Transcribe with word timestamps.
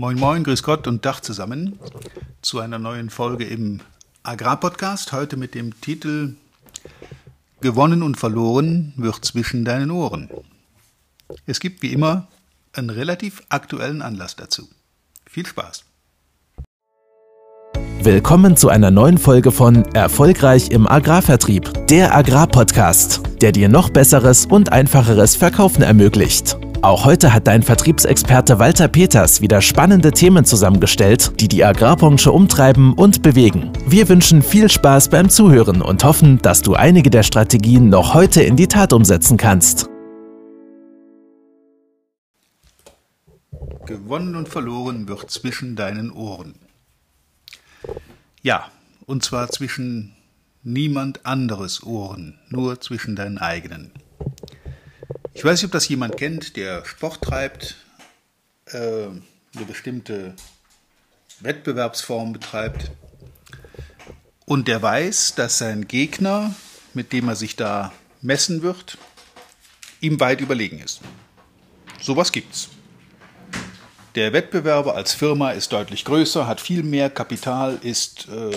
Moin 0.00 0.18
Moin, 0.18 0.44
Grüß 0.44 0.62
Gott 0.62 0.86
und 0.86 1.04
Dach 1.04 1.20
zusammen 1.20 1.78
zu 2.40 2.58
einer 2.58 2.78
neuen 2.78 3.10
Folge 3.10 3.44
im 3.44 3.80
Agrarpodcast. 4.22 5.12
Heute 5.12 5.36
mit 5.36 5.54
dem 5.54 5.78
Titel 5.82 6.36
Gewonnen 7.60 8.02
und 8.02 8.16
verloren 8.16 8.94
wird 8.96 9.22
zwischen 9.26 9.66
deinen 9.66 9.90
Ohren. 9.90 10.30
Es 11.44 11.60
gibt 11.60 11.82
wie 11.82 11.92
immer 11.92 12.28
einen 12.72 12.88
relativ 12.88 13.42
aktuellen 13.50 14.00
Anlass 14.00 14.36
dazu. 14.36 14.70
Viel 15.26 15.44
Spaß! 15.44 15.84
Willkommen 18.02 18.56
zu 18.56 18.70
einer 18.70 18.90
neuen 18.90 19.18
Folge 19.18 19.52
von 19.52 19.84
Erfolgreich 19.92 20.70
im 20.70 20.88
Agrarvertrieb, 20.88 21.88
der 21.88 22.16
Agrarpodcast, 22.16 23.20
der 23.42 23.52
dir 23.52 23.68
noch 23.68 23.90
besseres 23.90 24.46
und 24.46 24.72
einfacheres 24.72 25.36
Verkaufen 25.36 25.82
ermöglicht. 25.82 26.56
Auch 26.82 27.04
heute 27.04 27.34
hat 27.34 27.46
dein 27.46 27.62
Vertriebsexperte 27.62 28.58
Walter 28.58 28.88
Peters 28.88 29.42
wieder 29.42 29.60
spannende 29.60 30.12
Themen 30.12 30.46
zusammengestellt, 30.46 31.38
die 31.38 31.46
die 31.46 31.62
Agrarbranche 31.62 32.32
umtreiben 32.32 32.94
und 32.94 33.20
bewegen. 33.20 33.70
Wir 33.86 34.08
wünschen 34.08 34.40
viel 34.40 34.70
Spaß 34.70 35.10
beim 35.10 35.28
Zuhören 35.28 35.82
und 35.82 36.04
hoffen, 36.04 36.38
dass 36.40 36.62
du 36.62 36.72
einige 36.72 37.10
der 37.10 37.22
Strategien 37.22 37.90
noch 37.90 38.14
heute 38.14 38.42
in 38.42 38.56
die 38.56 38.66
Tat 38.66 38.94
umsetzen 38.94 39.36
kannst. 39.36 39.90
Gewonnen 43.84 44.34
und 44.34 44.48
verloren 44.48 45.06
wird 45.06 45.30
zwischen 45.30 45.76
deinen 45.76 46.10
Ohren. 46.10 46.54
Ja, 48.40 48.70
und 49.04 49.22
zwar 49.22 49.50
zwischen 49.50 50.14
niemand 50.62 51.26
anderes 51.26 51.82
Ohren, 51.82 52.38
nur 52.48 52.80
zwischen 52.80 53.16
deinen 53.16 53.36
eigenen. 53.36 53.92
Ich 55.40 55.44
weiß 55.46 55.62
nicht, 55.62 55.68
ob 55.68 55.72
das 55.72 55.88
jemand 55.88 56.18
kennt, 56.18 56.58
der 56.58 56.84
Sport 56.84 57.22
treibt, 57.22 57.76
äh, 58.66 58.76
eine 58.76 59.64
bestimmte 59.66 60.34
Wettbewerbsform 61.40 62.34
betreibt 62.34 62.90
und 64.44 64.68
der 64.68 64.82
weiß, 64.82 65.36
dass 65.36 65.56
sein 65.56 65.88
Gegner, 65.88 66.54
mit 66.92 67.14
dem 67.14 67.26
er 67.28 67.36
sich 67.36 67.56
da 67.56 67.90
messen 68.20 68.60
wird, 68.60 68.98
ihm 70.02 70.20
weit 70.20 70.42
überlegen 70.42 70.78
ist. 70.78 71.00
Sowas 72.02 72.32
gibt's. 72.32 72.68
Der 74.16 74.34
Wettbewerber 74.34 74.94
als 74.94 75.14
Firma 75.14 75.52
ist 75.52 75.72
deutlich 75.72 76.04
größer, 76.04 76.46
hat 76.46 76.60
viel 76.60 76.82
mehr 76.82 77.08
Kapital, 77.08 77.78
ist 77.80 78.28
äh, 78.28 78.54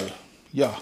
ja 0.51 0.77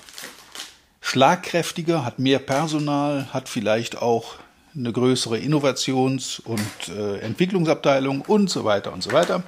schlagkräftiger, 0.99 2.03
hat 2.03 2.17
mehr 2.17 2.39
Personal, 2.39 3.31
hat 3.31 3.47
vielleicht 3.47 3.99
auch 3.99 4.39
eine 4.75 4.93
größere 4.93 5.37
Innovations- 5.37 6.39
und 6.39 6.89
äh, 6.89 7.19
Entwicklungsabteilung 7.19 8.21
und 8.21 8.49
so 8.49 8.63
weiter 8.63 8.93
und 8.93 9.03
so 9.03 9.11
weiter. 9.11 9.43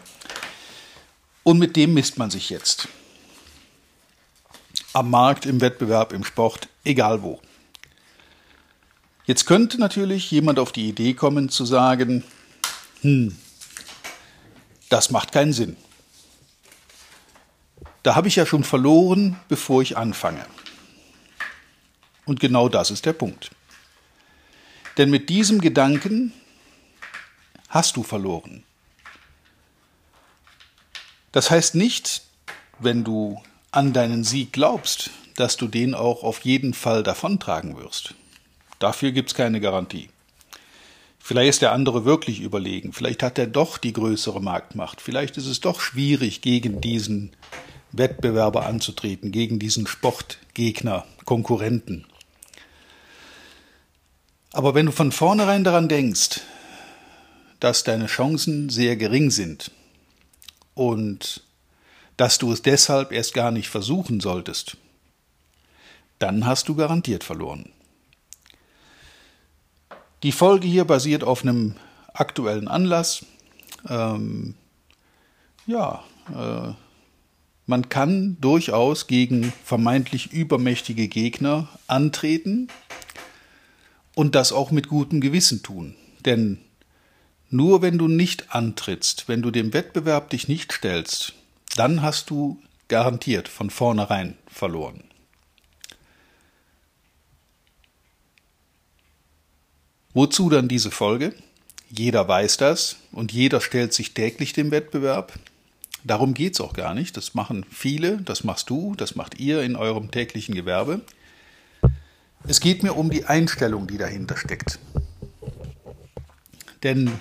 Und 1.43 1.59
mit 1.59 1.75
dem 1.75 1.93
misst 1.93 2.17
man 2.17 2.29
sich 2.29 2.49
jetzt. 2.49 2.87
Am 4.93 5.09
Markt, 5.09 5.45
im 5.45 5.61
Wettbewerb, 5.61 6.13
im 6.13 6.23
Sport, 6.23 6.67
egal 6.83 7.23
wo. 7.23 7.41
Jetzt 9.25 9.45
könnte 9.45 9.79
natürlich 9.79 10.29
jemand 10.31 10.59
auf 10.59 10.71
die 10.71 10.89
Idee 10.89 11.13
kommen 11.13 11.49
zu 11.49 11.65
sagen, 11.65 12.23
hm, 13.01 13.37
das 14.89 15.11
macht 15.11 15.31
keinen 15.31 15.53
Sinn. 15.53 15.77
Da 18.03 18.15
habe 18.15 18.27
ich 18.27 18.35
ja 18.35 18.45
schon 18.45 18.65
verloren, 18.65 19.39
bevor 19.47 19.81
ich 19.81 19.97
anfange. 19.97 20.45
Und 22.25 22.41
genau 22.41 22.67
das 22.67 22.91
ist 22.91 23.05
der 23.05 23.13
Punkt. 23.13 23.49
Denn 24.97 25.09
mit 25.09 25.29
diesem 25.29 25.59
Gedanken 25.61 26.33
hast 27.69 27.97
du 27.97 28.03
verloren. 28.03 28.63
Das 31.31 31.49
heißt 31.49 31.73
nicht, 31.75 32.21
wenn 32.79 33.03
du 33.03 33.41
an 33.71 33.91
deinen 33.91 34.23
Sieg 34.23 34.53
glaubst, 34.53 35.09
dass 35.35 35.57
du 35.57 35.67
den 35.67 35.95
auch 35.95 36.23
auf 36.23 36.41
jeden 36.41 36.75
Fall 36.75 37.01
davontragen 37.01 37.75
wirst. 37.77 38.13
Dafür 38.77 39.11
gibt 39.11 39.29
es 39.29 39.35
keine 39.35 39.59
Garantie. 39.59 40.09
Vielleicht 41.17 41.49
ist 41.49 41.61
der 41.61 41.71
andere 41.71 42.05
wirklich 42.05 42.41
überlegen, 42.41 42.91
vielleicht 42.91 43.23
hat 43.23 43.39
er 43.39 43.47
doch 43.47 43.77
die 43.77 43.93
größere 43.93 44.41
Marktmacht, 44.41 44.99
vielleicht 44.99 45.37
ist 45.37 45.47
es 45.47 45.61
doch 45.61 45.79
schwierig, 45.79 46.41
gegen 46.41 46.81
diesen 46.81 47.31
Wettbewerber 47.93 48.65
anzutreten, 48.65 49.31
gegen 49.31 49.57
diesen 49.57 49.87
Sportgegner, 49.87 51.05
Konkurrenten. 51.23 52.05
Aber 54.53 54.75
wenn 54.75 54.85
du 54.85 54.91
von 54.91 55.11
vornherein 55.11 55.63
daran 55.63 55.89
denkst, 55.89 56.41
dass 57.59 57.83
deine 57.83 58.05
Chancen 58.05 58.69
sehr 58.69 58.95
gering 58.95 59.31
sind 59.31 59.71
und 60.75 61.43
dass 62.17 62.37
du 62.37 62.51
es 62.51 62.61
deshalb 62.61 63.11
erst 63.11 63.33
gar 63.33 63.49
nicht 63.49 63.69
versuchen 63.69 64.19
solltest, 64.19 64.77
dann 66.19 66.45
hast 66.45 66.69
du 66.69 66.75
garantiert 66.75 67.23
verloren. 67.23 67.69
Die 70.21 70.31
Folge 70.31 70.67
hier 70.67 70.85
basiert 70.85 71.23
auf 71.23 71.41
einem 71.41 71.75
aktuellen 72.13 72.67
Anlass. 72.67 73.25
Ähm, 73.89 74.53
ja, 75.65 76.03
äh, 76.29 76.73
man 77.65 77.89
kann 77.89 78.37
durchaus 78.39 79.07
gegen 79.07 79.51
vermeintlich 79.65 80.31
übermächtige 80.31 81.07
Gegner 81.07 81.69
antreten 81.87 82.67
und 84.15 84.35
das 84.35 84.51
auch 84.51 84.71
mit 84.71 84.87
gutem 84.87 85.21
Gewissen 85.21 85.63
tun. 85.63 85.95
Denn 86.25 86.59
nur 87.49 87.81
wenn 87.81 87.97
du 87.97 88.07
nicht 88.07 88.55
antrittst, 88.55 89.27
wenn 89.27 89.41
du 89.41 89.51
dem 89.51 89.73
Wettbewerb 89.73 90.29
dich 90.29 90.47
nicht 90.47 90.71
stellst, 90.71 91.33
dann 91.75 92.01
hast 92.01 92.29
du 92.29 92.59
garantiert 92.87 93.47
von 93.47 93.69
vornherein 93.69 94.35
verloren. 94.47 95.03
Wozu 100.13 100.49
dann 100.49 100.67
diese 100.67 100.91
Folge? 100.91 101.33
Jeder 101.89 102.27
weiß 102.27 102.57
das 102.57 102.97
und 103.11 103.31
jeder 103.31 103.61
stellt 103.61 103.93
sich 103.93 104.13
täglich 104.13 104.53
dem 104.53 104.69
Wettbewerb. 104.71 105.33
Darum 106.03 106.33
geht 106.33 106.53
es 106.53 106.61
auch 106.61 106.73
gar 106.73 106.93
nicht. 106.93 107.17
Das 107.17 107.33
machen 107.33 107.65
viele, 107.71 108.17
das 108.17 108.43
machst 108.43 108.69
du, 108.69 108.93
das 108.95 109.15
macht 109.15 109.39
ihr 109.39 109.61
in 109.63 109.75
eurem 109.75 110.11
täglichen 110.11 110.53
Gewerbe. 110.53 111.01
Es 112.45 112.59
geht 112.59 112.83
mir 112.83 112.93
um 112.93 113.09
die 113.09 113.25
Einstellung, 113.25 113.87
die 113.87 113.97
dahinter 113.97 114.35
steckt. 114.35 114.79
Denn 116.83 117.11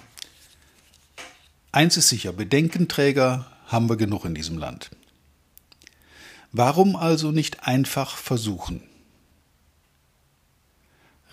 eins 1.70 1.96
ist 1.96 2.08
sicher, 2.08 2.32
Bedenkenträger 2.32 3.46
haben 3.66 3.88
wir 3.88 3.96
genug 3.96 4.24
in 4.24 4.34
diesem 4.34 4.58
Land. 4.58 4.90
Warum 6.50 6.96
also 6.96 7.30
nicht 7.30 7.66
einfach 7.66 8.16
versuchen? 8.16 8.82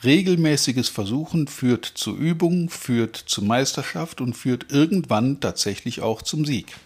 Regelmäßiges 0.04 0.88
Versuchen 0.88 1.48
führt 1.48 1.84
zu 1.84 2.16
Übung, 2.16 2.70
führt 2.70 3.18
zu 3.18 3.42
Meisterschaft 3.42 4.22
und 4.22 4.34
führt 4.34 4.72
irgendwann 4.72 5.42
tatsächlich 5.42 6.02
auch 6.02 6.22
zum 6.22 6.46
Sieg. 6.46 6.78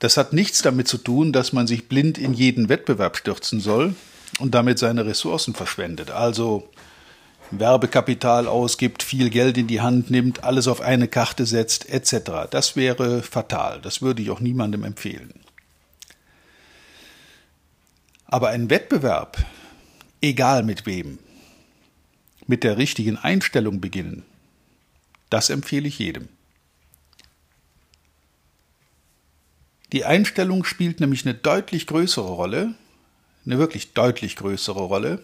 Das 0.00 0.16
hat 0.16 0.32
nichts 0.32 0.62
damit 0.62 0.88
zu 0.88 0.98
tun, 0.98 1.32
dass 1.32 1.52
man 1.52 1.66
sich 1.66 1.88
blind 1.88 2.18
in 2.18 2.32
jeden 2.32 2.68
Wettbewerb 2.68 3.16
stürzen 3.16 3.60
soll, 3.60 3.94
und 4.38 4.54
damit 4.54 4.78
seine 4.78 5.04
Ressourcen 5.04 5.54
verschwendet. 5.54 6.10
Also 6.10 6.68
Werbekapital 7.50 8.46
ausgibt, 8.46 9.02
viel 9.02 9.30
Geld 9.30 9.58
in 9.58 9.66
die 9.66 9.80
Hand 9.80 10.10
nimmt, 10.10 10.44
alles 10.44 10.68
auf 10.68 10.80
eine 10.80 11.08
Karte 11.08 11.46
setzt, 11.46 11.88
etc. 11.88 12.48
Das 12.50 12.76
wäre 12.76 13.22
fatal. 13.22 13.80
Das 13.80 14.02
würde 14.02 14.22
ich 14.22 14.30
auch 14.30 14.40
niemandem 14.40 14.84
empfehlen. 14.84 15.34
Aber 18.26 18.50
ein 18.50 18.70
Wettbewerb, 18.70 19.44
egal 20.20 20.62
mit 20.62 20.86
wem, 20.86 21.18
mit 22.46 22.62
der 22.62 22.78
richtigen 22.78 23.16
Einstellung 23.16 23.80
beginnen, 23.80 24.22
das 25.30 25.50
empfehle 25.50 25.88
ich 25.88 25.98
jedem. 25.98 26.28
Die 29.92 30.04
Einstellung 30.04 30.64
spielt 30.64 31.00
nämlich 31.00 31.26
eine 31.26 31.34
deutlich 31.34 31.88
größere 31.88 32.28
Rolle, 32.28 32.74
eine 33.44 33.58
wirklich 33.58 33.92
deutlich 33.92 34.36
größere 34.36 34.80
Rolle 34.80 35.22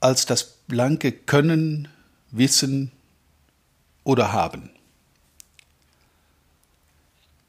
als 0.00 0.26
das 0.26 0.44
blanke 0.68 1.12
Können, 1.12 1.88
Wissen 2.30 2.92
oder 4.04 4.32
Haben. 4.32 4.70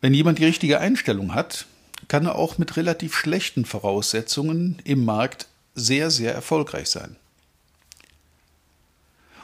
Wenn 0.01 0.13
jemand 0.13 0.39
die 0.39 0.45
richtige 0.45 0.79
Einstellung 0.79 1.33
hat, 1.33 1.65
kann 2.07 2.25
er 2.25 2.35
auch 2.35 2.57
mit 2.57 2.77
relativ 2.77 3.15
schlechten 3.15 3.65
Voraussetzungen 3.65 4.79
im 4.83 5.03
Markt 5.03 5.47
sehr, 5.75 6.09
sehr 6.11 6.33
erfolgreich 6.33 6.89
sein. 6.89 7.15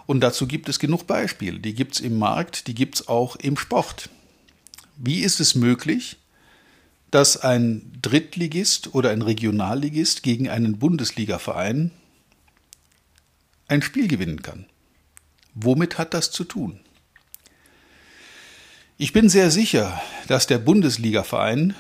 Und 0.05 0.21
dazu 0.21 0.47
gibt 0.47 0.69
es 0.69 0.79
genug 0.79 1.07
Beispiele. 1.07 1.59
Die 1.59 1.73
gibt 1.73 1.95
es 1.95 1.99
im 1.99 2.17
Markt, 2.17 2.67
die 2.67 2.75
gibt 2.75 2.95
es 2.95 3.07
auch 3.07 3.35
im 3.37 3.57
Sport. 3.57 4.09
Wie 4.97 5.21
ist 5.21 5.39
es 5.39 5.55
möglich, 5.55 6.17
dass 7.13 7.37
ein 7.37 7.91
Drittligist 8.01 8.95
oder 8.95 9.11
ein 9.11 9.21
Regionalligist 9.21 10.23
gegen 10.23 10.49
einen 10.49 10.79
Bundesligaverein 10.79 11.91
ein 13.67 13.83
Spiel 13.83 14.07
gewinnen 14.07 14.41
kann. 14.41 14.65
Womit 15.53 15.99
hat 15.99 16.15
das 16.15 16.31
zu 16.31 16.43
tun? 16.43 16.79
Ich 18.97 19.13
bin 19.13 19.29
sehr 19.29 19.51
sicher, 19.51 20.01
dass 20.27 20.47
der 20.47 20.57
Bundesligaverein 20.57 21.75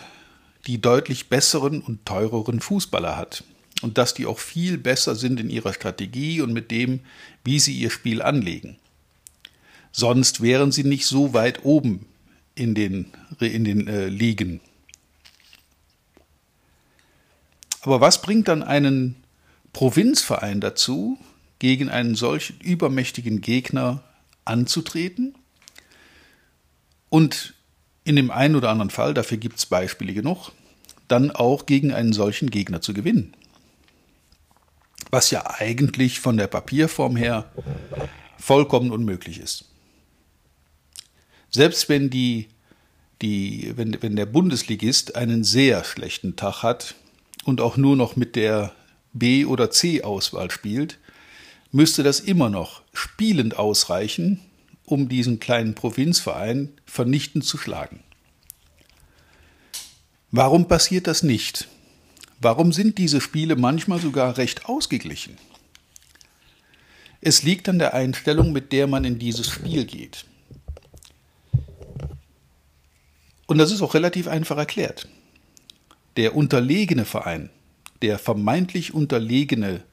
die 0.67 0.79
deutlich 0.79 1.29
besseren 1.29 1.81
und 1.81 2.05
teureren 2.05 2.59
Fußballer 2.59 3.17
hat 3.17 3.43
und 3.81 3.97
dass 3.97 4.13
die 4.13 4.27
auch 4.27 4.37
viel 4.37 4.77
besser 4.77 5.15
sind 5.15 5.39
in 5.39 5.49
ihrer 5.49 5.73
Strategie 5.73 6.41
und 6.41 6.53
mit 6.53 6.69
dem, 6.69 6.99
wie 7.43 7.57
sie 7.57 7.73
ihr 7.73 7.89
Spiel 7.89 8.21
anlegen. 8.21 8.77
Sonst 9.91 10.41
wären 10.41 10.71
sie 10.71 10.83
nicht 10.83 11.07
so 11.07 11.33
weit 11.33 11.65
oben 11.65 12.05
in 12.53 12.75
den, 12.75 13.07
in 13.39 13.63
den 13.63 13.87
äh, 13.87 14.09
Ligen. 14.09 14.61
Aber 17.83 17.99
was 17.99 18.21
bringt 18.21 18.47
dann 18.47 18.63
einen 18.63 19.17
Provinzverein 19.73 20.61
dazu, 20.61 21.17
gegen 21.59 21.89
einen 21.89 22.15
solch 22.15 22.53
übermächtigen 22.63 23.41
Gegner 23.41 24.01
anzutreten? 24.45 25.35
Und 27.09 27.55
in 28.05 28.15
dem 28.15 28.31
einen 28.31 28.55
oder 28.55 28.69
anderen 28.69 28.89
Fall, 28.89 29.13
dafür 29.13 29.37
gibt 29.37 29.57
es 29.57 29.65
Beispiele 29.65 30.13
genug, 30.13 30.53
dann 31.09 31.29
auch 31.29 31.65
gegen 31.65 31.93
einen 31.93 32.13
solchen 32.13 32.49
Gegner 32.49 32.79
zu 32.79 32.93
gewinnen. 32.93 33.33
Was 35.11 35.29
ja 35.29 35.45
eigentlich 35.59 36.21
von 36.21 36.37
der 36.37 36.47
Papierform 36.47 37.17
her 37.17 37.51
vollkommen 38.37 38.91
unmöglich 38.91 39.41
ist. 39.41 39.65
Selbst 41.49 41.89
wenn 41.89 42.09
die, 42.09 42.47
die, 43.21 43.73
wenn, 43.75 44.01
wenn 44.01 44.15
der 44.15 44.25
Bundesligist 44.25 45.17
einen 45.17 45.43
sehr 45.43 45.83
schlechten 45.83 46.37
Tag 46.37 46.63
hat 46.63 46.95
und 47.43 47.61
auch 47.61 47.77
nur 47.77 47.95
noch 47.95 48.15
mit 48.15 48.35
der 48.35 48.73
B- 49.13 49.45
oder 49.45 49.69
C-Auswahl 49.69 50.51
spielt, 50.51 50.99
müsste 51.71 52.03
das 52.03 52.19
immer 52.19 52.49
noch 52.49 52.81
spielend 52.93 53.57
ausreichen, 53.57 54.39
um 54.85 55.09
diesen 55.09 55.39
kleinen 55.39 55.75
Provinzverein 55.75 56.69
vernichtend 56.85 57.45
zu 57.45 57.57
schlagen. 57.57 58.03
Warum 60.31 60.67
passiert 60.67 61.07
das 61.07 61.23
nicht? 61.23 61.67
Warum 62.39 62.73
sind 62.73 62.97
diese 62.97 63.21
Spiele 63.21 63.55
manchmal 63.55 63.99
sogar 63.99 64.37
recht 64.37 64.65
ausgeglichen? 64.65 65.37
Es 67.21 67.43
liegt 67.43 67.69
an 67.69 67.79
der 67.79 67.93
Einstellung, 67.93 68.51
mit 68.51 68.71
der 68.73 68.87
man 68.87 69.05
in 69.05 69.17
dieses 69.17 69.47
Spiel 69.47 69.85
geht. 69.85 70.25
Und 73.45 73.57
das 73.59 73.71
ist 73.71 73.81
auch 73.81 73.93
relativ 73.93 74.27
einfach 74.27 74.57
erklärt. 74.57 75.07
Der 76.17 76.35
unterlegene 76.35 77.05
Verein, 77.05 77.49
der 78.01 78.19
vermeintlich 78.19 78.93
unterlegene 78.93 79.83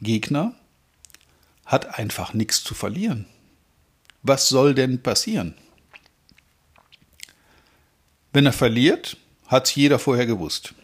Gegner, 0.00 0.54
hat 1.64 1.98
einfach 1.98 2.34
nichts 2.34 2.64
zu 2.64 2.74
verlieren. 2.74 3.26
Was 4.22 4.48
soll 4.48 4.74
denn 4.74 5.02
passieren? 5.02 5.54
Wenn 8.32 8.46
er 8.46 8.52
verliert, 8.52 9.16
hat's 9.46 9.74
jeder 9.74 9.98
vorher 9.98 10.26
gewusst. 10.26 10.74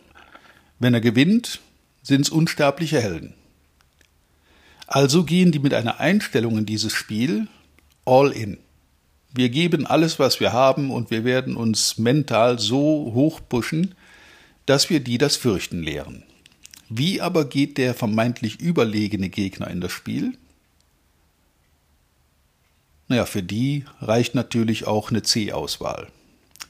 Wenn 0.79 0.95
er 0.95 1.01
gewinnt, 1.01 1.61
sind's 2.03 2.31
unsterbliche 2.31 3.01
Helden. 3.01 3.35
Also 4.87 5.25
gehen 5.25 5.53
die 5.53 5.59
mit 5.59 5.75
einer 5.75 6.01
Einstellung 6.01 6.59
in 6.59 6.67
dieses 6.67 6.93
Spiel 6.93 7.49
all 8.05 8.31
in. 8.33 8.59
Wir 9.35 9.49
geben 9.49 9.87
alles, 9.87 10.19
was 10.19 10.41
wir 10.41 10.53
haben, 10.53 10.91
und 10.91 11.11
wir 11.11 11.25
werden 11.25 11.57
uns 11.57 11.99
mental 11.99 12.59
so 12.59 13.13
hochpushen, 13.15 13.95
dass 14.67 14.91
wir 14.91 15.01
die 15.01 15.19
das 15.19 15.37
Fürchten 15.37 15.83
lehren. 15.83 16.25
Wie 16.89 17.21
aber 17.21 17.47
geht 17.47 17.79
der 17.79 17.95
vermeintlich 17.95 18.61
überlegene 18.61 19.29
Gegner 19.29 19.69
in 19.69 19.81
das 19.81 19.93
Spiel? 19.93 20.37
Naja, 23.09 23.27
für 23.27 23.43
die 23.43 23.85
reicht 24.01 24.35
natürlich 24.35 24.87
auch 24.87 25.11
eine 25.11 25.23
C-Auswahl. 25.23 26.09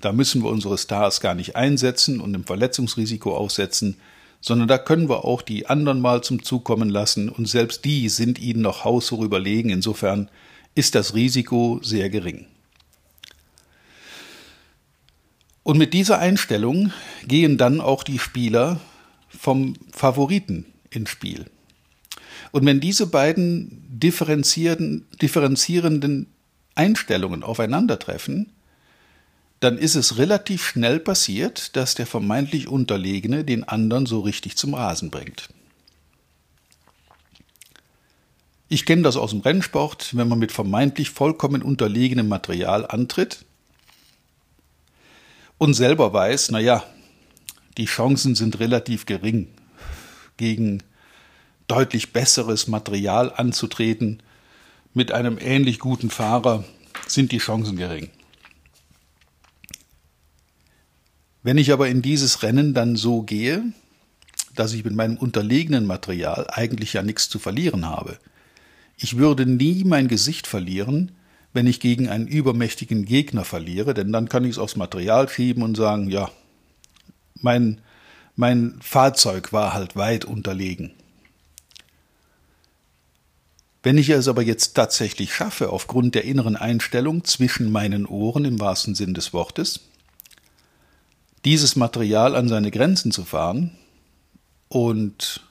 Da 0.01 0.13
müssen 0.13 0.43
wir 0.43 0.51
unsere 0.51 0.79
Stars 0.79 1.21
gar 1.21 1.35
nicht 1.35 1.55
einsetzen 1.55 2.21
und 2.21 2.33
dem 2.33 2.45
Verletzungsrisiko 2.45 3.37
aussetzen, 3.37 3.97
sondern 4.41 4.67
da 4.67 4.79
können 4.79 5.09
wir 5.09 5.25
auch 5.25 5.43
die 5.43 5.67
anderen 5.67 6.01
mal 6.01 6.23
zum 6.23 6.43
Zug 6.43 6.65
kommen 6.65 6.91
lassen 6.91 7.29
und 7.29 7.49
selbst 7.49 7.85
die 7.85 8.09
sind 8.09 8.41
ihnen 8.41 8.63
noch 8.63 8.85
haushoch 8.85 9.21
überlegen. 9.21 9.71
Insofern 9.71 10.29
ist 10.75 10.95
das 10.95 11.15
Risiko 11.15 11.79
sehr 11.83 12.11
gering. 12.11 12.47
Und 15.63 15.79
mit 15.79 15.95
dieser 15.95 16.19
Einstellung 16.19 16.93
gehen 17.27 17.57
dann 17.57 17.81
auch 17.81 18.03
die 18.03 18.19
Spieler 18.19 18.81
vom 19.29 19.75
Favoriten 19.93 20.67
ins 20.91 21.11
Spiel. 21.11 21.47
Und 22.51 22.67
wenn 22.67 22.81
diese 22.81 23.07
beiden 23.07 23.85
differenzierenden, 23.89 26.27
Einstellungen 26.75 27.43
aufeinandertreffen, 27.43 28.51
dann 29.61 29.79
ist 29.79 29.95
es 29.95 30.17
relativ 30.17 30.65
schnell 30.65 30.99
passiert, 30.99 31.77
dass 31.77 31.95
der 31.95 32.07
vermeintlich 32.07 32.67
Unterlegene 32.67 33.45
den 33.45 33.65
anderen 33.65 34.07
so 34.07 34.21
richtig 34.21 34.57
zum 34.57 34.75
Rasen 34.75 35.11
bringt. 35.11 35.51
Ich 38.69 38.87
kenne 38.87 39.03
das 39.03 39.17
aus 39.17 39.31
dem 39.31 39.41
Rennsport, 39.41 40.17
wenn 40.17 40.29
man 40.29 40.39
mit 40.39 40.51
vermeintlich 40.51 41.11
vollkommen 41.11 41.63
unterlegenem 41.63 42.27
Material 42.27 42.87
antritt 42.87 43.45
und 45.63 45.75
selber 45.75 46.13
weiß, 46.13 46.51
naja, 46.51 46.83
die 47.79 47.85
Chancen 47.85 48.35
sind 48.35 48.59
relativ 48.59 49.07
gering, 49.07 49.47
gegen 50.37 50.83
deutlich 51.69 52.13
besseres 52.13 52.67
Material 52.67 53.33
anzutreten, 53.33 54.25
mit 54.93 55.13
einem 55.13 55.39
ähnlich 55.41 55.79
guten 55.79 56.11
Fahrer 56.11 56.65
sind 57.07 57.31
die 57.31 57.39
Chancen 57.39 57.77
gering. 57.77 58.11
Wenn 61.45 61.59
ich 61.59 61.71
aber 61.71 61.87
in 61.87 62.03
dieses 62.03 62.43
Rennen 62.43 62.75
dann 62.75 62.97
so 62.97 63.23
gehe, 63.23 63.63
dass 64.57 64.73
ich 64.73 64.85
mit 64.85 64.97
meinem 64.97 65.17
unterlegenen 65.17 65.87
Material 65.87 66.49
eigentlich 66.51 66.95
ja 66.95 67.05
nichts 67.05 67.29
zu 67.29 67.39
verlieren 67.39 67.87
habe, 67.87 68.19
ich 68.97 69.17
würde 69.17 69.47
nie 69.47 69.85
mein 69.85 70.09
Gesicht 70.09 70.49
verlieren, 70.49 71.13
wenn 71.53 71.67
ich 71.67 71.81
gegen 71.81 72.09
einen 72.09 72.27
übermächtigen 72.27 73.05
Gegner 73.05 73.45
verliere, 73.45 73.95
denn 73.95 74.13
dann 74.13 74.29
kann 74.29 74.45
ich 74.45 74.53
es 74.53 74.59
aufs 74.59 74.77
Material 74.77 75.29
schieben 75.29 75.63
und 75.63 75.77
sagen, 75.77 76.09
ja, 76.09 76.31
mein, 77.41 77.81
mein 78.37 78.79
Fahrzeug 78.81 79.53
war 79.53 79.75
halt 79.75 79.97
weit 79.97 80.25
unterlegen. 80.25 80.93
Wenn 83.83 83.99
ich 83.99 84.09
es 84.11 84.29
aber 84.29 84.43
jetzt 84.43 84.75
tatsächlich 84.75 85.35
schaffe, 85.35 85.71
aufgrund 85.71 86.15
der 86.15 86.25
inneren 86.25 86.57
Einstellung 86.57 87.25
zwischen 87.25 87.73
meinen 87.73 88.07
Ohren 88.07 88.45
im 88.45 88.61
wahrsten 88.61 88.95
Sinn 88.95 89.13
des 89.13 89.33
Wortes, 89.33 89.81
dieses 91.45 91.75
Material 91.75 92.37
an 92.37 92.49
seine 92.49 92.71
Grenzen 92.71 93.11
zu 93.11 93.25
fahren 93.25 93.73
und 94.69 95.43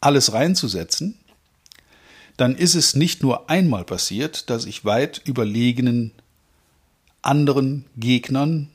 alles 0.00 0.34
reinzusetzen, 0.34 1.18
dann 2.38 2.54
ist 2.54 2.76
es 2.76 2.94
nicht 2.94 3.22
nur 3.22 3.50
einmal 3.50 3.84
passiert, 3.84 4.48
dass 4.48 4.64
ich 4.64 4.84
weit 4.84 5.20
überlegenen 5.26 6.12
anderen 7.20 7.84
Gegnern 7.96 8.70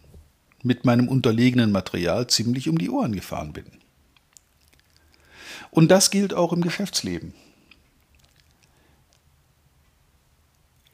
mit 0.63 0.83
meinem 0.85 1.07
unterlegenen 1.07 1.71
Material 1.71 2.27
ziemlich 2.27 2.67
um 2.67 2.77
die 2.77 2.89
Ohren 2.89 3.13
gefahren 3.13 3.53
bin. 3.53 3.65
Und 5.71 5.89
das 5.89 6.11
gilt 6.11 6.33
auch 6.33 6.51
im 6.51 6.61
Geschäftsleben. 6.61 7.33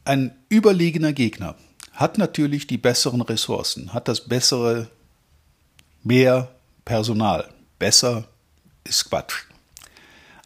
Ein 0.05 0.35
überlegener 0.47 1.11
Gegner 1.11 1.55
hat 1.93 2.19
natürlich 2.19 2.67
die 2.67 2.77
besseren 2.77 3.21
Ressourcen, 3.21 3.93
hat 3.93 4.07
das 4.07 4.27
bessere 4.27 4.89
mehr 6.03 6.51
Personal. 6.85 7.51
Besser 7.79 8.27
ist 8.83 9.09
Quatsch. 9.09 9.48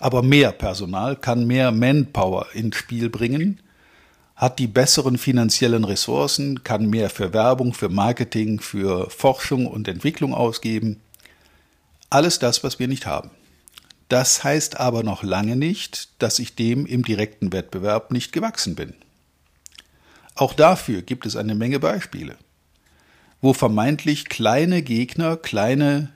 Aber 0.03 0.21
mehr 0.21 0.51
Personal 0.51 1.15
kann 1.15 1.47
mehr 1.47 1.71
Manpower 1.71 2.47
ins 2.53 2.75
Spiel 2.75 3.09
bringen, 3.09 3.61
hat 4.35 4.59
die 4.59 4.67
besseren 4.67 5.17
finanziellen 5.17 5.85
Ressourcen, 5.85 6.65
kann 6.65 6.89
mehr 6.89 7.09
für 7.09 7.31
Werbung, 7.31 7.73
für 7.73 7.87
Marketing, 7.87 8.59
für 8.59 9.09
Forschung 9.09 9.65
und 9.65 9.87
Entwicklung 9.87 10.33
ausgeben. 10.33 10.99
Alles 12.09 12.37
das, 12.39 12.65
was 12.65 12.79
wir 12.79 12.89
nicht 12.89 13.05
haben. 13.05 13.31
Das 14.09 14.43
heißt 14.43 14.77
aber 14.77 15.03
noch 15.03 15.23
lange 15.23 15.55
nicht, 15.55 16.09
dass 16.19 16.39
ich 16.39 16.55
dem 16.55 16.85
im 16.85 17.03
direkten 17.03 17.53
Wettbewerb 17.53 18.11
nicht 18.11 18.33
gewachsen 18.33 18.75
bin. 18.75 18.93
Auch 20.35 20.53
dafür 20.53 21.01
gibt 21.01 21.25
es 21.25 21.37
eine 21.37 21.55
Menge 21.55 21.79
Beispiele 21.79 22.35
wo 23.43 23.51
vermeintlich 23.51 24.29
kleine 24.29 24.81
Gegner, 24.81 25.35
kleine 25.35 26.07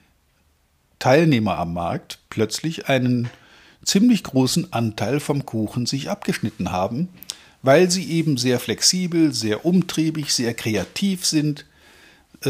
Teilnehmer 0.97 1.57
am 1.57 1.73
Markt 1.73 2.19
plötzlich 2.29 2.87
einen 2.87 3.29
ziemlich 3.85 4.23
großen 4.23 4.73
Anteil 4.73 5.19
vom 5.19 5.45
Kuchen 5.45 5.85
sich 5.85 6.09
abgeschnitten 6.09 6.71
haben, 6.71 7.09
weil 7.61 7.89
sie 7.89 8.09
eben 8.11 8.37
sehr 8.37 8.59
flexibel, 8.59 9.33
sehr 9.33 9.65
umtriebig, 9.65 10.33
sehr 10.33 10.53
kreativ 10.53 11.25
sind, 11.25 11.65
äh, 12.43 12.49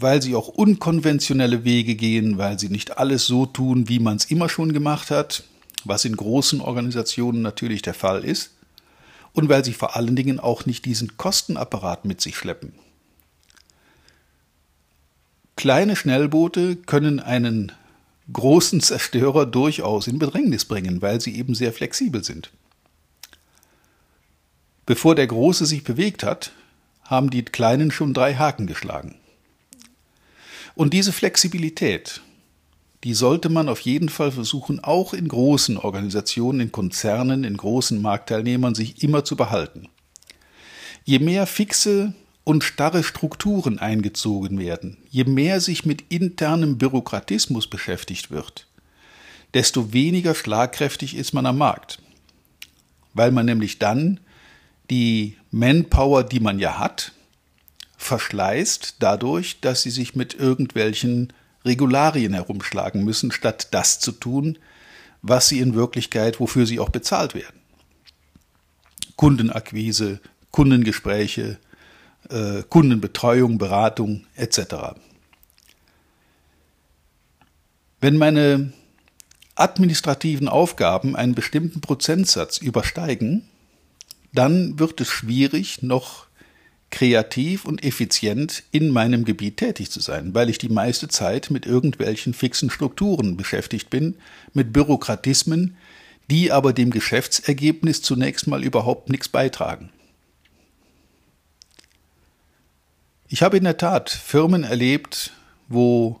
weil 0.00 0.22
sie 0.22 0.34
auch 0.34 0.48
unkonventionelle 0.48 1.64
Wege 1.64 1.94
gehen, 1.94 2.38
weil 2.38 2.58
sie 2.58 2.68
nicht 2.68 2.98
alles 2.98 3.26
so 3.26 3.46
tun, 3.46 3.88
wie 3.88 3.98
man 3.98 4.16
es 4.16 4.24
immer 4.24 4.48
schon 4.48 4.72
gemacht 4.72 5.10
hat, 5.10 5.44
was 5.84 6.04
in 6.04 6.16
großen 6.16 6.60
Organisationen 6.60 7.42
natürlich 7.42 7.82
der 7.82 7.94
Fall 7.94 8.24
ist, 8.24 8.50
und 9.32 9.48
weil 9.48 9.64
sie 9.64 9.72
vor 9.72 9.96
allen 9.96 10.16
Dingen 10.16 10.40
auch 10.40 10.66
nicht 10.66 10.84
diesen 10.84 11.16
Kostenapparat 11.16 12.04
mit 12.04 12.20
sich 12.20 12.36
schleppen. 12.36 12.72
kleine 15.54 15.94
Schnellboote 15.94 16.74
können 16.74 17.20
einen 17.20 17.72
großen 18.32 18.80
Zerstörer 18.80 19.46
durchaus 19.46 20.06
in 20.06 20.18
Bedrängnis 20.18 20.64
bringen, 20.64 21.02
weil 21.02 21.20
sie 21.20 21.36
eben 21.36 21.54
sehr 21.54 21.72
flexibel 21.72 22.24
sind. 22.24 22.50
Bevor 24.86 25.14
der 25.14 25.26
Große 25.26 25.66
sich 25.66 25.84
bewegt 25.84 26.22
hat, 26.22 26.52
haben 27.04 27.30
die 27.30 27.44
Kleinen 27.44 27.90
schon 27.90 28.14
drei 28.14 28.34
Haken 28.34 28.66
geschlagen. 28.66 29.16
Und 30.74 30.94
diese 30.94 31.12
Flexibilität, 31.12 32.20
die 33.04 33.14
sollte 33.14 33.48
man 33.48 33.68
auf 33.68 33.80
jeden 33.80 34.08
Fall 34.08 34.30
versuchen, 34.30 34.80
auch 34.80 35.14
in 35.14 35.28
großen 35.28 35.76
Organisationen, 35.76 36.60
in 36.60 36.72
Konzernen, 36.72 37.44
in 37.44 37.56
großen 37.56 38.00
Marktteilnehmern 38.00 38.74
sich 38.74 39.02
immer 39.02 39.24
zu 39.24 39.36
behalten. 39.36 39.88
Je 41.04 41.18
mehr 41.18 41.46
fixe 41.46 42.14
und 42.50 42.64
starre 42.64 43.04
Strukturen 43.04 43.78
eingezogen 43.78 44.58
werden, 44.58 44.96
je 45.08 45.22
mehr 45.22 45.60
sich 45.60 45.86
mit 45.86 46.02
internem 46.08 46.78
Bürokratismus 46.78 47.70
beschäftigt 47.70 48.32
wird, 48.32 48.66
desto 49.54 49.92
weniger 49.92 50.34
schlagkräftig 50.34 51.14
ist 51.14 51.32
man 51.32 51.46
am 51.46 51.58
Markt. 51.58 52.02
Weil 53.14 53.30
man 53.30 53.46
nämlich 53.46 53.78
dann 53.78 54.18
die 54.90 55.36
Manpower, 55.52 56.24
die 56.24 56.40
man 56.40 56.58
ja 56.58 56.80
hat, 56.80 57.12
verschleißt 57.98 58.96
dadurch, 58.98 59.60
dass 59.60 59.82
sie 59.82 59.90
sich 59.90 60.16
mit 60.16 60.34
irgendwelchen 60.34 61.32
Regularien 61.64 62.34
herumschlagen 62.34 63.04
müssen, 63.04 63.30
statt 63.30 63.68
das 63.70 64.00
zu 64.00 64.10
tun, 64.10 64.58
was 65.22 65.46
sie 65.46 65.60
in 65.60 65.76
Wirklichkeit, 65.76 66.40
wofür 66.40 66.66
sie 66.66 66.80
auch 66.80 66.88
bezahlt 66.88 67.36
werden. 67.36 67.60
Kundenakquise, 69.14 70.18
Kundengespräche, 70.50 71.60
äh, 72.30 72.62
Kundenbetreuung, 72.68 73.58
Beratung 73.58 74.24
etc. 74.36 74.94
Wenn 78.00 78.16
meine 78.16 78.72
administrativen 79.54 80.48
Aufgaben 80.48 81.16
einen 81.16 81.34
bestimmten 81.34 81.80
Prozentsatz 81.80 82.58
übersteigen, 82.58 83.42
dann 84.32 84.78
wird 84.78 85.00
es 85.00 85.08
schwierig, 85.08 85.82
noch 85.82 86.26
kreativ 86.90 87.64
und 87.64 87.84
effizient 87.84 88.64
in 88.72 88.90
meinem 88.90 89.24
Gebiet 89.24 89.58
tätig 89.58 89.90
zu 89.90 90.00
sein, 90.00 90.34
weil 90.34 90.50
ich 90.50 90.58
die 90.58 90.68
meiste 90.68 91.08
Zeit 91.08 91.50
mit 91.50 91.66
irgendwelchen 91.66 92.34
fixen 92.34 92.70
Strukturen 92.70 93.36
beschäftigt 93.36 93.90
bin, 93.90 94.16
mit 94.54 94.72
Bürokratismen, 94.72 95.76
die 96.30 96.52
aber 96.52 96.72
dem 96.72 96.90
Geschäftsergebnis 96.90 98.02
zunächst 98.02 98.46
mal 98.46 98.64
überhaupt 98.64 99.08
nichts 99.08 99.28
beitragen. 99.28 99.90
Ich 103.32 103.44
habe 103.44 103.56
in 103.56 103.62
der 103.62 103.76
Tat 103.76 104.10
Firmen 104.10 104.64
erlebt, 104.64 105.30
wo 105.68 106.20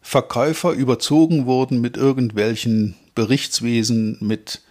Verkäufer 0.00 0.70
überzogen 0.70 1.44
wurden 1.44 1.80
mit 1.80 1.96
irgendwelchen 1.96 2.94
Berichtswesen, 3.16 4.16
mit, 4.20 4.62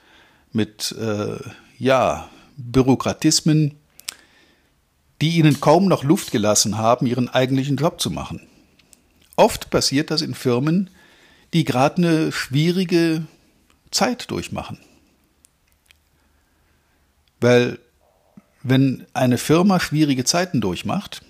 mit 0.53 0.93
äh, 0.93 1.37
ja, 1.77 2.29
Bürokratismen, 2.55 3.77
die 5.21 5.31
ihnen 5.31 5.59
kaum 5.59 5.89
noch 5.89 6.05
Luft 6.05 6.31
gelassen 6.31 6.77
haben, 6.77 7.07
ihren 7.07 7.27
eigentlichen 7.27 7.75
Job 7.75 7.99
zu 7.99 8.09
machen. 8.09 8.47
Oft 9.35 9.69
passiert 9.69 10.11
das 10.11 10.21
in 10.21 10.33
Firmen, 10.33 10.89
die 11.51 11.65
gerade 11.65 11.97
eine 11.97 12.31
schwierige 12.31 13.25
Zeit 13.91 14.31
durchmachen. 14.31 14.79
Weil 17.41 17.79
wenn 18.63 19.05
eine 19.13 19.37
Firma 19.37 19.81
schwierige 19.81 20.23
Zeiten 20.23 20.61
durchmacht, 20.61 21.21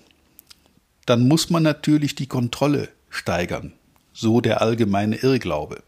dann 1.06 1.26
muss 1.26 1.50
man 1.50 1.62
natürlich 1.62 2.16
die 2.16 2.26
Kontrolle 2.26 2.88
steigern, 3.08 3.72
so 4.12 4.40
der 4.40 4.60
allgemeine 4.60 5.16
Irrglaube. 5.16 5.82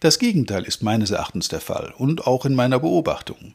Das 0.00 0.18
Gegenteil 0.18 0.62
ist 0.62 0.82
meines 0.82 1.10
Erachtens 1.10 1.48
der 1.48 1.60
Fall 1.60 1.92
und 1.98 2.26
auch 2.26 2.44
in 2.44 2.54
meiner 2.54 2.78
Beobachtung. 2.78 3.54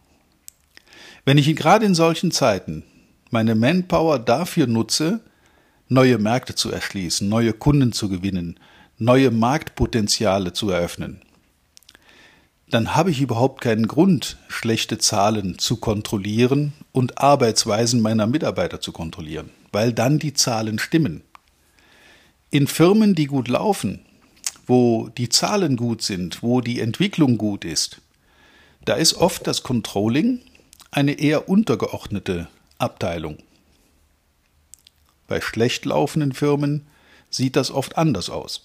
Wenn 1.24 1.38
ich 1.38 1.56
gerade 1.56 1.86
in 1.86 1.96
solchen 1.96 2.32
Zeiten 2.32 2.84
meine 3.30 3.56
Manpower 3.56 4.20
dafür 4.20 4.68
nutze, 4.68 5.22
neue 5.88 6.18
Märkte 6.18 6.56
zu 6.56 6.72
erschließen, 6.72 7.30
neue 7.30 7.54
Kunden 7.54 7.94
zu 7.94 8.10
gewinnen, 8.10 8.60
neue 8.98 9.32
Marktpotenziale 9.32 10.52
zu 10.52 10.70
eröffnen, 10.70 11.22
dann 12.70 12.96
habe 12.96 13.12
ich 13.12 13.22
überhaupt 13.22 13.62
keinen 13.62 13.88
Grund, 13.88 14.38
schlechte 14.48 14.98
Zahlen 14.98 15.60
zu 15.60 15.78
kontrollieren 15.78 16.74
und 16.92 17.18
Arbeitsweisen 17.18 18.02
meiner 18.02 18.28
Mitarbeiter 18.28 18.82
zu 18.82 18.92
kontrollieren 18.92 19.52
weil 19.72 19.94
dann 19.94 20.20
die 20.20 20.34
Zahlen 20.34 20.80
stimmen. 20.80 21.24
In 22.50 22.68
Firmen, 22.68 23.16
die 23.16 23.26
gut 23.26 23.48
laufen, 23.48 24.00
wo 24.68 25.10
die 25.10 25.30
Zahlen 25.30 25.78
gut 25.78 26.02
sind, 26.02 26.44
wo 26.44 26.62
die 26.62 26.80
Entwicklung 26.80 27.38
gut 27.38 27.66
ist, 27.66 28.02
da 28.86 28.96
ist 28.96 29.14
oft 29.14 29.48
das 29.48 29.64
Controlling 29.64 30.42
eine 30.92 31.14
eher 31.14 31.48
untergeordnete 31.48 32.48
Abteilung. 32.78 33.38
Bei 35.28 35.40
schlecht 35.40 35.86
laufenden 35.86 36.34
Firmen 36.34 36.86
sieht 37.30 37.56
das 37.56 37.72
oft 37.72 37.98
anders 37.98 38.30
aus. 38.30 38.64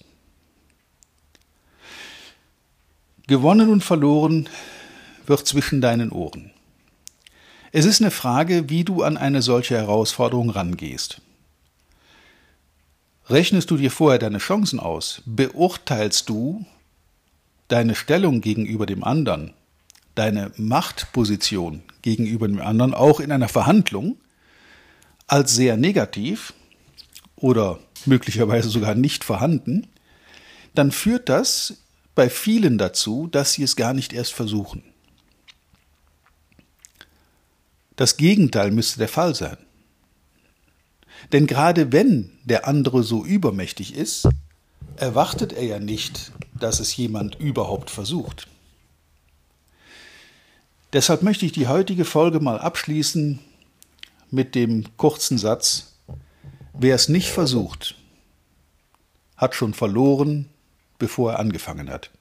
Gewonnen 3.27 3.69
und 3.69 3.83
verloren 3.83 4.49
wird 5.25 5.47
zwischen 5.47 5.81
deinen 5.81 6.11
Ohren. 6.11 6.51
Es 7.71 7.85
ist 7.85 8.01
eine 8.01 8.11
Frage, 8.11 8.69
wie 8.69 8.83
du 8.83 9.03
an 9.03 9.17
eine 9.17 9.41
solche 9.41 9.75
Herausforderung 9.75 10.49
rangehst. 10.49 11.21
Rechnest 13.29 13.69
du 13.71 13.77
dir 13.77 13.91
vorher 13.91 14.19
deine 14.19 14.37
Chancen 14.37 14.79
aus? 14.79 15.21
Beurteilst 15.25 16.29
du 16.29 16.65
deine 17.67 17.95
Stellung 17.95 18.39
gegenüber 18.39 18.85
dem 18.85 19.03
anderen, 19.03 19.53
deine 20.15 20.51
Machtposition 20.55 21.83
gegenüber 22.01 22.47
dem 22.47 22.61
anderen 22.61 22.93
auch 22.93 23.19
in 23.19 23.31
einer 23.31 23.49
Verhandlung 23.49 24.17
als 25.27 25.53
sehr 25.53 25.75
negativ 25.75 26.53
oder 27.35 27.79
möglicherweise 28.05 28.69
sogar 28.69 28.95
nicht 28.95 29.25
vorhanden, 29.25 29.87
dann 30.73 30.91
führt 30.91 31.27
das 31.27 31.81
bei 32.15 32.29
vielen 32.29 32.77
dazu, 32.77 33.27
dass 33.27 33.53
sie 33.53 33.63
es 33.63 33.75
gar 33.75 33.93
nicht 33.93 34.13
erst 34.13 34.33
versuchen. 34.33 34.83
Das 37.97 38.15
Gegenteil 38.15 38.71
müsste 38.71 38.99
der 38.99 39.09
Fall 39.09 39.35
sein. 39.35 39.57
Denn 41.33 41.47
gerade 41.47 41.91
wenn 41.91 42.31
der 42.45 42.67
andere 42.67 43.03
so 43.03 43.25
übermächtig 43.25 43.95
ist, 43.95 44.29
erwartet 44.95 45.51
er 45.51 45.63
ja 45.63 45.79
nicht, 45.79 46.31
dass 46.53 46.79
es 46.79 46.95
jemand 46.95 47.35
überhaupt 47.35 47.89
versucht. 47.89 48.47
Deshalb 50.93 51.23
möchte 51.23 51.45
ich 51.45 51.51
die 51.51 51.67
heutige 51.67 52.05
Folge 52.05 52.39
mal 52.39 52.59
abschließen 52.59 53.39
mit 54.29 54.55
dem 54.55 54.85
kurzen 54.97 55.37
Satz, 55.39 55.95
wer 56.73 56.95
es 56.95 57.09
nicht 57.09 57.29
versucht, 57.29 57.95
hat 59.35 59.55
schon 59.55 59.73
verloren, 59.73 60.47
bevor 60.99 61.33
er 61.33 61.39
angefangen 61.39 61.89
hat. 61.89 62.11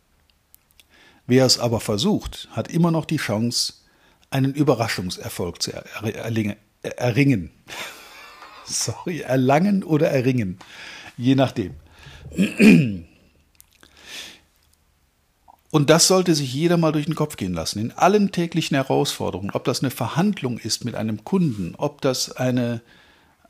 Wer 1.27 1.45
es 1.45 1.59
aber 1.59 1.81
versucht, 1.81 2.49
hat 2.53 2.69
immer 2.69 2.91
noch 2.91 3.05
die 3.05 3.19
Chance, 3.19 3.75
einen 4.37 4.53
Überraschungserfolg 4.53 5.63
zu 5.63 5.73
erringen. 6.83 7.51
Sorry, 8.67 9.21
erlangen 9.21 9.83
oder 9.83 10.11
erringen, 10.11 10.59
je 11.17 11.35
nachdem. 11.35 11.75
Und 15.71 15.91
das 15.91 16.09
sollte 16.09 16.35
sich 16.35 16.53
jeder 16.53 16.77
mal 16.77 16.93
durch 16.93 17.07
den 17.07 17.15
Kopf 17.15 17.37
gehen 17.37 17.55
lassen. 17.55 17.79
In 17.79 17.93
allen 17.93 18.31
täglichen 18.31 18.75
Herausforderungen, 18.75 19.53
ob 19.53 19.65
das 19.65 19.83
eine 19.83 19.91
Verhandlung 19.91 20.59
ist 20.59 20.85
mit 20.85 20.95
einem 20.95 21.25
Kunden, 21.25 21.75
ob 21.77 22.03
das 22.03 22.33
eine, 22.33 22.83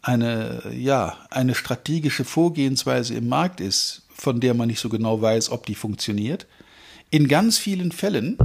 eine, 0.02 0.70
ja, 0.72 1.16
eine 1.30 1.56
strategische 1.56 2.24
Vorgehensweise 2.24 3.14
im 3.14 3.28
Markt 3.28 3.60
ist, 3.60 4.02
von 4.14 4.38
der 4.38 4.54
man 4.54 4.68
nicht 4.68 4.80
so 4.80 4.88
genau 4.88 5.20
weiß, 5.20 5.50
ob 5.50 5.66
die 5.66 5.74
funktioniert. 5.74 6.46
In 7.10 7.26
ganz 7.26 7.58
vielen 7.58 7.90
Fällen 7.90 8.38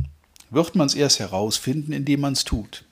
wird 0.51 0.75
man 0.75 0.85
es 0.85 0.93
erst 0.93 1.19
herausfinden, 1.19 1.93
indem 1.93 2.21
man 2.21 2.33
es 2.33 2.43
tut. 2.43 2.83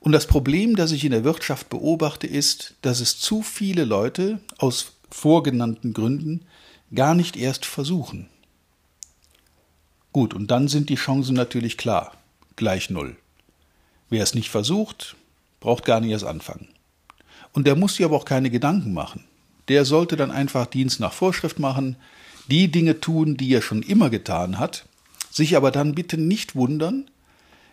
Und 0.00 0.12
das 0.12 0.26
Problem, 0.26 0.76
das 0.76 0.92
ich 0.92 1.04
in 1.04 1.12
der 1.12 1.24
Wirtschaft 1.24 1.70
beobachte, 1.70 2.26
ist, 2.26 2.74
dass 2.82 3.00
es 3.00 3.18
zu 3.18 3.42
viele 3.42 3.84
Leute 3.84 4.40
aus 4.58 4.92
vorgenannten 5.10 5.92
Gründen 5.92 6.44
gar 6.94 7.14
nicht 7.14 7.36
erst 7.36 7.64
versuchen. 7.64 8.28
Gut, 10.12 10.34
und 10.34 10.50
dann 10.50 10.68
sind 10.68 10.90
die 10.90 10.96
Chancen 10.96 11.34
natürlich 11.34 11.76
klar, 11.76 12.12
gleich 12.56 12.90
null. 12.90 13.16
Wer 14.10 14.22
es 14.22 14.34
nicht 14.34 14.50
versucht, 14.50 15.16
braucht 15.60 15.84
gar 15.84 16.00
nicht 16.00 16.10
erst 16.10 16.24
anfangen. 16.24 16.68
Und 17.52 17.66
der 17.66 17.76
muss 17.76 17.96
sich 17.96 18.04
aber 18.04 18.16
auch 18.16 18.24
keine 18.24 18.50
Gedanken 18.50 18.92
machen. 18.92 19.24
Der 19.68 19.84
sollte 19.84 20.16
dann 20.16 20.30
einfach 20.30 20.66
Dienst 20.66 21.00
nach 21.00 21.12
Vorschrift 21.12 21.58
machen, 21.58 21.96
die 22.50 22.70
Dinge 22.70 23.00
tun, 23.00 23.36
die 23.36 23.52
er 23.52 23.62
schon 23.62 23.82
immer 23.82 24.10
getan 24.10 24.58
hat, 24.58 24.84
sich 25.34 25.56
aber 25.56 25.70
dann 25.70 25.94
bitte 25.94 26.16
nicht 26.16 26.54
wundern, 26.54 27.10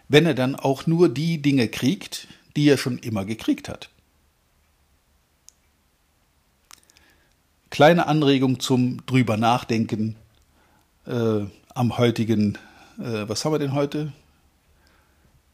wenn 0.07 0.25
er 0.25 0.33
dann 0.33 0.55
auch 0.55 0.87
nur 0.87 1.09
die 1.09 1.41
Dinge 1.41 1.67
kriegt, 1.67 2.27
die 2.55 2.67
er 2.67 2.77
schon 2.77 2.97
immer 2.97 3.25
gekriegt 3.25 3.69
hat. 3.69 3.89
kleine 7.71 8.05
Anregung 8.05 8.59
zum 8.59 9.03
drüber 9.07 9.37
nachdenken 9.37 10.15
äh, 11.07 11.45
am 11.73 11.97
heutigen, 11.97 12.59
äh, 12.99 13.27
was 13.27 13.43
haben 13.43 13.53
wir 13.53 13.59
denn 13.59 13.73
heute? 13.73 14.13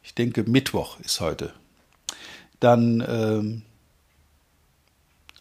Ich 0.02 0.14
denke, 0.14 0.42
Mittwoch 0.42 1.00
ist 1.00 1.20
heute. 1.20 1.54
Dann 2.60 3.02
ähm, 3.08 3.62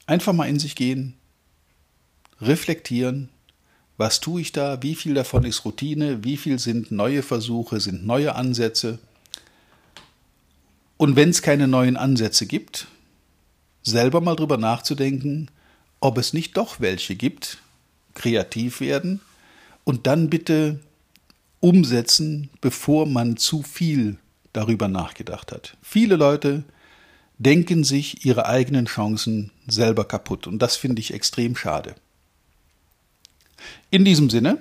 einfach 0.06 0.34
mal 0.34 0.48
in 0.48 0.60
sich 0.60 0.76
gehen, 0.76 1.16
reflektieren, 2.40 3.30
was 3.98 4.20
tue 4.20 4.42
ich 4.42 4.52
da, 4.52 4.82
wie 4.84 4.96
viel 4.96 5.16
davon 5.16 5.44
ist 5.44 5.66
Routine, 5.66 6.24
wie 6.24 6.38
viel 6.38 6.60
sind 6.60 6.92
neue 6.92 7.24
Versuche, 7.24 7.80
sind 7.80 8.06
neue 8.06 8.36
Ansätze. 8.36 9.00
Und 10.98 11.16
wenn 11.16 11.30
es 11.30 11.42
keine 11.42 11.68
neuen 11.68 11.98
Ansätze 11.98 12.46
gibt, 12.46 12.88
selber 13.84 14.22
mal 14.22 14.36
drüber 14.36 14.58
nachzudenken, 14.58 15.50
ob 16.00 16.18
es 16.18 16.34
nicht 16.34 16.58
doch 16.58 16.80
welche 16.80 17.16
gibt, 17.16 17.58
kreativ 18.14 18.82
werden 18.82 19.20
und 19.84 20.06
dann 20.06 20.30
bitte 20.30 20.80
umsetzen, 21.60 22.50
bevor 22.62 23.08
man 23.08 23.38
zu 23.38 23.64
viel 23.64 24.18
darüber 24.54 24.88
nachgedacht 24.88 25.52
hat. 25.52 25.76
Viele 25.82 26.16
Leute 26.16 26.64
denken 27.40 27.84
sich 27.84 28.26
ihre 28.26 28.46
eigenen 28.48 28.86
Chancen 28.86 29.52
selber 29.68 30.06
kaputt 30.06 30.48
und 30.48 30.60
das 30.60 30.76
finde 30.76 31.00
ich 31.00 31.14
extrem 31.14 31.56
schade. 31.56 31.96
In 33.90 34.06
diesem 34.06 34.30
Sinne 34.30 34.60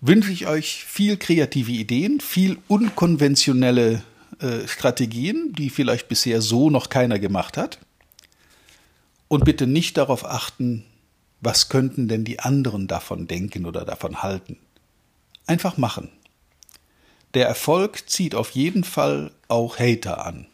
wünsche 0.00 0.32
ich 0.32 0.46
euch 0.46 0.84
viel 0.84 1.16
kreative 1.16 1.72
Ideen, 1.72 2.20
viel 2.20 2.58
unkonventionelle 2.68 4.02
äh, 4.40 4.68
Strategien, 4.68 5.52
die 5.52 5.70
vielleicht 5.70 6.08
bisher 6.08 6.40
so 6.40 6.70
noch 6.70 6.88
keiner 6.90 7.18
gemacht 7.18 7.56
hat. 7.56 7.78
Und 9.26 9.44
bitte 9.44 9.66
nicht 9.66 9.96
darauf 9.96 10.24
achten, 10.24 10.84
was 11.40 11.68
könnten 11.68 12.08
denn 12.08 12.24
die 12.24 12.40
anderen 12.40 12.86
davon 12.86 13.26
denken 13.26 13.66
oder 13.66 13.84
davon 13.84 14.22
halten. 14.22 14.58
Einfach 15.46 15.76
machen. 15.76 16.10
Der 17.34 17.46
Erfolg 17.46 18.08
zieht 18.08 18.34
auf 18.34 18.50
jeden 18.50 18.84
Fall 18.84 19.30
auch 19.48 19.78
Hater 19.78 20.24
an. 20.24 20.46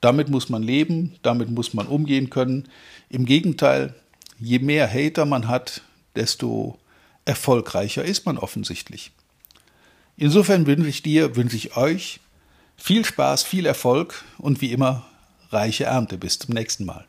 Damit 0.00 0.28
muss 0.28 0.48
man 0.48 0.62
leben, 0.62 1.16
damit 1.22 1.50
muss 1.50 1.74
man 1.74 1.86
umgehen 1.86 2.30
können. 2.30 2.68
Im 3.08 3.26
Gegenteil, 3.26 3.94
je 4.38 4.58
mehr 4.58 4.88
Hater 4.92 5.26
man 5.26 5.48
hat, 5.48 5.82
desto 6.16 6.78
erfolgreicher 7.24 8.04
ist 8.04 8.26
man 8.26 8.38
offensichtlich. 8.38 9.12
Insofern 10.16 10.66
wünsche 10.66 10.88
ich 10.88 11.02
dir, 11.02 11.36
wünsche 11.36 11.56
ich 11.56 11.76
euch 11.76 12.20
viel 12.76 13.04
Spaß, 13.04 13.42
viel 13.42 13.66
Erfolg 13.66 14.24
und 14.38 14.60
wie 14.60 14.72
immer 14.72 15.04
reiche 15.50 15.84
Ernte. 15.84 16.18
Bis 16.18 16.38
zum 16.38 16.54
nächsten 16.54 16.84
Mal. 16.84 17.04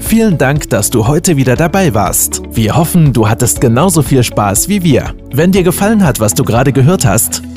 Vielen 0.00 0.38
Dank, 0.38 0.68
dass 0.70 0.90
du 0.90 1.06
heute 1.06 1.36
wieder 1.36 1.54
dabei 1.54 1.94
warst. 1.94 2.42
Wir 2.50 2.74
hoffen, 2.74 3.12
du 3.12 3.28
hattest 3.28 3.60
genauso 3.60 4.02
viel 4.02 4.24
Spaß 4.24 4.68
wie 4.68 4.82
wir. 4.82 5.14
Wenn 5.32 5.52
dir 5.52 5.62
gefallen 5.62 6.02
hat, 6.02 6.18
was 6.18 6.34
du 6.34 6.42
gerade 6.42 6.72
gehört 6.72 7.04
hast, 7.04 7.42